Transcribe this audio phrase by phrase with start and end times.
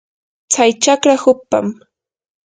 [0.51, 1.67] tsay chakra hukpam.